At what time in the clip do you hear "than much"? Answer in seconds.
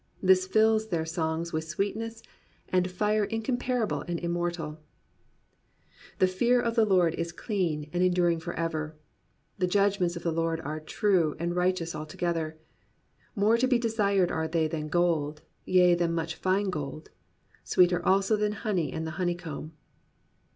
15.93-16.33